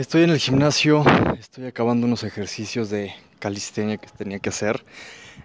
Estoy 0.00 0.22
en 0.22 0.30
el 0.30 0.38
gimnasio, 0.38 1.04
estoy 1.38 1.66
acabando 1.66 2.06
unos 2.06 2.24
ejercicios 2.24 2.88
de 2.88 3.12
calistenia 3.38 3.98
que 3.98 4.08
tenía 4.08 4.38
que 4.38 4.48
hacer 4.48 4.82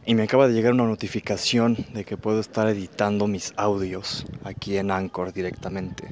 y 0.06 0.16
me 0.16 0.24
acaba 0.24 0.48
de 0.48 0.54
llegar 0.54 0.72
una 0.72 0.86
notificación 0.86 1.76
de 1.94 2.06
que 2.06 2.16
puedo 2.16 2.40
estar 2.40 2.66
editando 2.70 3.28
mis 3.28 3.54
audios 3.58 4.26
aquí 4.46 4.78
en 4.78 4.92
Anchor 4.92 5.34
directamente. 5.34 6.10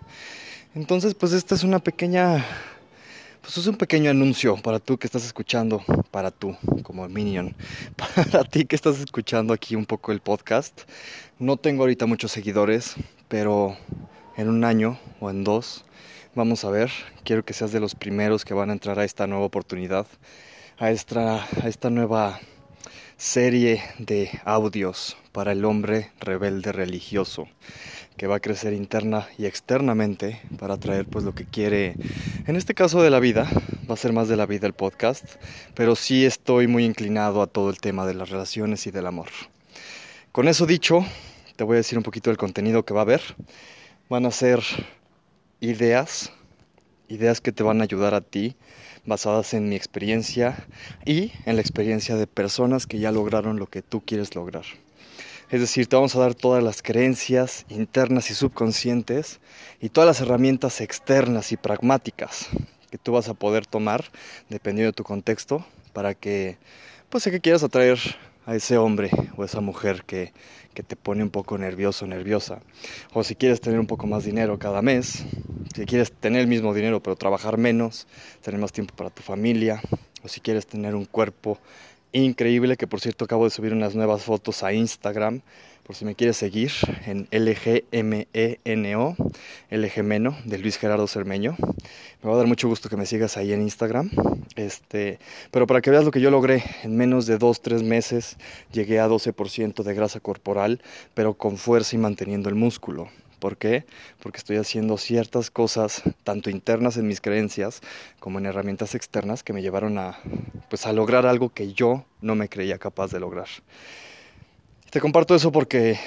Entonces, 0.75 1.13
pues 1.13 1.31
esta 1.31 1.55
es 1.55 1.63
una 1.63 1.79
pequeña 1.79 2.45
pues 3.41 3.57
es 3.57 3.65
un 3.65 3.77
pequeño 3.77 4.11
anuncio 4.11 4.57
para 4.57 4.79
tú 4.79 4.97
que 4.97 5.07
estás 5.07 5.23
escuchando, 5.25 5.81
para 6.11 6.29
tú 6.29 6.53
como 6.83 7.07
Minion, 7.07 7.55
para 7.95 8.43
ti 8.43 8.65
que 8.65 8.75
estás 8.75 8.99
escuchando 8.99 9.53
aquí 9.53 9.77
un 9.77 9.85
poco 9.85 10.11
el 10.11 10.19
podcast. 10.19 10.81
No 11.39 11.55
tengo 11.55 11.83
ahorita 11.83 12.07
muchos 12.07 12.33
seguidores, 12.33 12.95
pero 13.29 13.77
en 14.35 14.49
un 14.49 14.65
año 14.65 14.99
o 15.21 15.29
en 15.29 15.45
dos 15.45 15.85
Vamos 16.35 16.65
a 16.65 16.71
ver, 16.71 16.89
quiero 17.23 17.45
que 17.45 17.53
seas 17.53 17.71
de 17.71 17.79
los 17.79 17.93
primeros 17.93 18.43
que 18.43 18.55
van 18.55 18.71
a 18.71 18.73
entrar 18.73 18.97
a 18.97 19.03
esta 19.03 19.27
nueva 19.27 19.45
oportunidad, 19.45 20.07
a 20.79 20.89
esta, 20.89 21.45
nueva 21.91 22.39
serie 23.17 23.83
de 23.99 24.31
audios 24.43 25.15
para 25.31 25.51
el 25.51 25.63
hombre 25.63 26.09
rebelde 26.19 26.71
religioso 26.71 27.47
que 28.17 28.25
va 28.25 28.37
a 28.37 28.39
crecer 28.39 28.73
interna 28.73 29.27
y 29.37 29.45
externamente 29.45 30.41
para 30.57 30.77
traer 30.77 31.05
pues 31.05 31.23
lo 31.23 31.35
que 31.35 31.45
quiere 31.45 31.93
en 32.47 32.55
este 32.55 32.73
caso 32.73 33.03
de 33.03 33.11
la 33.11 33.19
vida. 33.19 33.47
Va 33.87 33.93
a 33.93 33.97
ser 33.97 34.11
más 34.11 34.27
de 34.27 34.35
la 34.35 34.47
vida 34.47 34.65
el 34.65 34.73
podcast 34.73 35.23
pero 35.75 35.95
sí 35.95 36.25
estoy 36.25 36.65
muy 36.65 36.83
inclinado 36.83 37.43
a 37.43 37.47
todo 37.47 37.69
el 37.69 37.77
tema 37.77 38.07
de 38.07 38.15
las 38.15 38.31
relaciones 38.31 38.87
y 38.87 38.91
del 38.91 39.05
amor. 39.05 39.29
Con 40.31 40.47
eso 40.47 40.65
dicho 40.65 41.05
te 41.57 41.63
voy 41.63 41.75
a 41.75 41.77
decir 41.77 41.99
un 41.99 42.03
poquito 42.03 42.31
del 42.31 42.37
contenido 42.37 42.83
que 42.85 42.95
va 42.95 43.01
a 43.01 43.03
haber. 43.03 43.21
Van 44.09 44.25
a 44.25 44.31
ser 44.31 44.63
ideas, 45.63 46.33
ideas 47.07 47.39
que 47.39 47.53
te 47.53 47.63
van 47.63 47.79
a 47.79 47.85
ayudar 47.85 48.13
a 48.15 48.21
ti, 48.21 48.57
basadas 49.05 49.53
en 49.53 49.69
mi 49.69 49.75
experiencia 49.75 50.67
y 51.05 51.31
en 51.45 51.55
la 51.55 51.61
experiencia 51.61 52.17
de 52.17 52.27
personas 52.27 52.85
que 52.85 52.99
ya 52.99 53.13
lograron 53.13 53.59
lo 53.59 53.67
que 53.67 53.81
tú 53.81 54.01
quieres 54.01 54.35
lograr. 54.35 54.65
Es 55.49 55.61
decir, 55.61 55.87
te 55.87 55.95
vamos 55.95 56.15
a 56.15 56.19
dar 56.19 56.35
todas 56.35 56.61
las 56.61 56.81
creencias 56.81 57.65
internas 57.69 58.29
y 58.29 58.33
subconscientes 58.33 59.39
y 59.79 59.87
todas 59.87 60.07
las 60.07 60.19
herramientas 60.19 60.81
externas 60.81 61.53
y 61.53 61.57
pragmáticas 61.57 62.49
que 62.91 62.97
tú 62.97 63.13
vas 63.13 63.29
a 63.29 63.33
poder 63.33 63.65
tomar 63.65 64.03
dependiendo 64.49 64.91
de 64.91 64.95
tu 64.95 65.03
contexto 65.03 65.65
para 65.93 66.13
que, 66.13 66.57
pues, 67.09 67.23
sé 67.23 67.31
que 67.31 67.39
quieras 67.39 67.63
atraer 67.63 67.99
a 68.45 68.55
ese 68.55 68.77
hombre 68.77 69.11
o 69.37 69.45
esa 69.45 69.61
mujer 69.61 70.03
que, 70.05 70.33
que 70.73 70.83
te 70.83 70.95
pone 70.95 71.23
un 71.23 71.29
poco 71.29 71.57
nervioso, 71.57 72.07
nerviosa. 72.07 72.61
O 73.13 73.23
si 73.23 73.35
quieres 73.35 73.61
tener 73.61 73.79
un 73.79 73.87
poco 73.87 74.07
más 74.07 74.23
dinero 74.23 74.59
cada 74.59 74.81
mes, 74.81 75.25
si 75.73 75.85
quieres 75.85 76.11
tener 76.11 76.41
el 76.41 76.47
mismo 76.47 76.73
dinero 76.73 77.01
pero 77.01 77.15
trabajar 77.15 77.57
menos, 77.57 78.07
tener 78.41 78.59
más 78.59 78.71
tiempo 78.71 78.95
para 78.95 79.09
tu 79.09 79.21
familia, 79.21 79.81
o 80.23 80.27
si 80.27 80.39
quieres 80.39 80.67
tener 80.67 80.95
un 80.95 81.05
cuerpo 81.05 81.59
increíble, 82.11 82.77
que 82.77 82.87
por 82.87 83.01
cierto 83.01 83.25
acabo 83.25 83.43
de 83.45 83.49
subir 83.49 83.73
unas 83.73 83.95
nuevas 83.95 84.23
fotos 84.23 84.63
a 84.63 84.71
Instagram, 84.71 85.41
por 85.83 85.95
si 85.97 86.05
me 86.05 86.15
quieres 86.15 86.37
seguir, 86.37 86.71
en 87.05 87.27
LGMENO, 87.31 89.17
LGMENO, 89.69 90.37
de 90.45 90.57
Luis 90.57 90.77
Gerardo 90.77 91.07
Cermeño. 91.07 91.57
Me 92.21 92.29
va 92.29 92.35
a 92.35 92.37
dar 92.37 92.47
mucho 92.47 92.69
gusto 92.69 92.87
que 92.87 92.95
me 92.95 93.05
sigas 93.05 93.35
ahí 93.35 93.51
en 93.51 93.61
Instagram. 93.61 94.09
Este, 94.55 95.19
pero 95.51 95.67
para 95.67 95.81
que 95.81 95.89
veas 95.89 96.05
lo 96.05 96.11
que 96.11 96.21
yo 96.21 96.31
logré, 96.31 96.63
en 96.83 96.95
menos 96.95 97.25
de 97.25 97.37
2-3 97.37 97.83
meses 97.83 98.37
llegué 98.71 99.01
a 99.01 99.09
12% 99.09 99.83
de 99.83 99.93
grasa 99.93 100.21
corporal, 100.21 100.81
pero 101.13 101.33
con 101.33 101.57
fuerza 101.57 101.97
y 101.97 101.99
manteniendo 101.99 102.47
el 102.47 102.55
músculo. 102.55 103.09
¿Por 103.43 103.57
qué? 103.57 103.85
Porque 104.21 104.37
estoy 104.37 104.55
haciendo 104.55 104.97
ciertas 104.97 105.51
cosas, 105.51 106.01
tanto 106.23 106.49
internas 106.49 106.95
en 106.95 107.07
mis 107.07 107.19
creencias 107.19 107.81
como 108.21 108.39
en 108.39 108.45
herramientas 108.45 108.95
externas, 108.95 109.43
que 109.43 109.51
me 109.51 109.61
llevaron 109.61 109.97
a, 109.97 110.17
pues, 110.69 110.85
a 110.85 110.93
lograr 110.93 111.25
algo 111.25 111.49
que 111.49 111.73
yo 111.73 112.05
no 112.21 112.35
me 112.35 112.47
creía 112.47 112.77
capaz 112.77 113.11
de 113.11 113.19
lograr. 113.19 113.49
Te 114.91 115.01
comparto 115.01 115.35
eso 115.35 115.51
porque, 115.51 115.99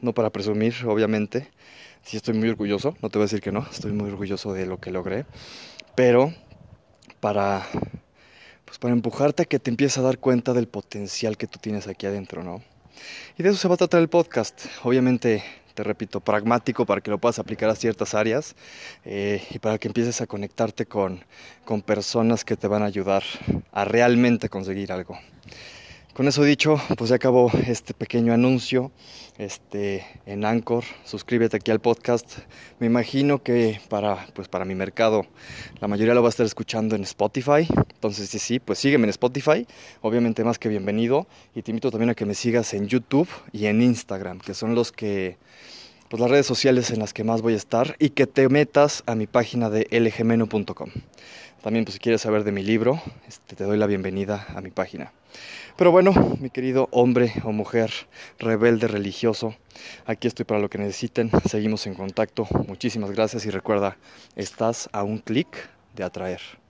no 0.00 0.12
para 0.12 0.30
presumir, 0.30 0.74
obviamente, 0.84 1.52
sí 2.02 2.16
estoy 2.16 2.34
muy 2.34 2.48
orgulloso, 2.48 2.96
no 3.00 3.10
te 3.10 3.18
voy 3.18 3.22
a 3.22 3.26
decir 3.26 3.42
que 3.42 3.52
no, 3.52 3.64
estoy 3.70 3.92
muy 3.92 4.10
orgulloso 4.10 4.52
de 4.52 4.66
lo 4.66 4.80
que 4.80 4.90
logré, 4.90 5.24
pero 5.94 6.34
para, 7.20 7.64
pues 8.64 8.80
para 8.80 8.92
empujarte 8.92 9.44
a 9.44 9.46
que 9.46 9.60
te 9.60 9.70
empieces 9.70 9.98
a 9.98 10.02
dar 10.02 10.18
cuenta 10.18 10.52
del 10.52 10.66
potencial 10.66 11.36
que 11.36 11.46
tú 11.46 11.60
tienes 11.60 11.86
aquí 11.86 12.06
adentro, 12.06 12.42
¿no? 12.42 12.60
Y 13.38 13.44
de 13.44 13.50
eso 13.50 13.58
se 13.58 13.68
va 13.68 13.74
a 13.74 13.78
tratar 13.78 14.00
el 14.00 14.08
podcast. 14.08 14.66
Obviamente 14.82 15.42
te 15.72 15.82
repito, 15.82 16.20
pragmático 16.20 16.86
para 16.86 17.00
que 17.00 17.10
lo 17.10 17.18
puedas 17.18 17.38
aplicar 17.38 17.70
a 17.70 17.74
ciertas 17.74 18.14
áreas 18.14 18.54
eh, 19.04 19.42
y 19.50 19.58
para 19.58 19.78
que 19.78 19.88
empieces 19.88 20.20
a 20.20 20.26
conectarte 20.26 20.86
con, 20.86 21.24
con 21.64 21.82
personas 21.82 22.44
que 22.44 22.56
te 22.56 22.68
van 22.68 22.82
a 22.82 22.86
ayudar 22.86 23.22
a 23.72 23.84
realmente 23.84 24.48
conseguir 24.48 24.92
algo. 24.92 25.18
Con 26.14 26.28
eso 26.28 26.44
dicho, 26.44 26.78
pues 26.98 27.08
ya 27.08 27.16
acabó 27.16 27.50
este 27.66 27.94
pequeño 27.94 28.34
anuncio 28.34 28.92
este, 29.38 30.04
en 30.26 30.44
Anchor. 30.44 30.84
Suscríbete 31.04 31.56
aquí 31.56 31.70
al 31.70 31.80
podcast. 31.80 32.40
Me 32.80 32.86
imagino 32.86 33.42
que 33.42 33.80
para, 33.88 34.26
pues 34.34 34.46
para 34.46 34.66
mi 34.66 34.74
mercado 34.74 35.24
la 35.80 35.88
mayoría 35.88 36.12
lo 36.12 36.20
va 36.20 36.28
a 36.28 36.30
estar 36.30 36.44
escuchando 36.44 36.96
en 36.96 37.04
Spotify. 37.04 37.66
Entonces, 37.94 38.28
sí, 38.28 38.38
sí, 38.38 38.58
pues 38.58 38.78
sígueme 38.78 39.04
en 39.04 39.10
Spotify. 39.10 39.66
Obviamente 40.02 40.44
más 40.44 40.58
que 40.58 40.68
bienvenido. 40.68 41.26
Y 41.54 41.62
te 41.62 41.70
invito 41.70 41.90
también 41.90 42.10
a 42.10 42.14
que 42.14 42.26
me 42.26 42.34
sigas 42.34 42.74
en 42.74 42.88
YouTube 42.88 43.28
y 43.50 43.64
en 43.64 43.80
Instagram, 43.80 44.38
que 44.40 44.52
son 44.52 44.74
los 44.74 44.92
que 44.92 45.38
pues 46.12 46.20
las 46.20 46.30
redes 46.30 46.44
sociales 46.44 46.90
en 46.90 46.98
las 46.98 47.14
que 47.14 47.24
más 47.24 47.40
voy 47.40 47.54
a 47.54 47.56
estar 47.56 47.96
y 47.98 48.10
que 48.10 48.26
te 48.26 48.50
metas 48.50 49.02
a 49.06 49.14
mi 49.14 49.26
página 49.26 49.70
de 49.70 49.86
lgmeno.com. 49.90 50.90
También 51.62 51.86
pues 51.86 51.94
si 51.94 52.00
quieres 52.00 52.20
saber 52.20 52.44
de 52.44 52.52
mi 52.52 52.62
libro, 52.62 53.00
este, 53.26 53.56
te 53.56 53.64
doy 53.64 53.78
la 53.78 53.86
bienvenida 53.86 54.46
a 54.54 54.60
mi 54.60 54.68
página. 54.68 55.10
Pero 55.78 55.90
bueno, 55.90 56.12
mi 56.38 56.50
querido 56.50 56.90
hombre 56.90 57.32
o 57.44 57.52
mujer 57.52 57.90
rebelde 58.38 58.88
religioso, 58.88 59.54
aquí 60.04 60.28
estoy 60.28 60.44
para 60.44 60.60
lo 60.60 60.68
que 60.68 60.76
necesiten. 60.76 61.30
Seguimos 61.48 61.86
en 61.86 61.94
contacto. 61.94 62.46
Muchísimas 62.68 63.10
gracias 63.12 63.46
y 63.46 63.50
recuerda, 63.50 63.96
estás 64.36 64.90
a 64.92 65.04
un 65.04 65.16
clic 65.16 65.48
de 65.96 66.04
atraer. 66.04 66.61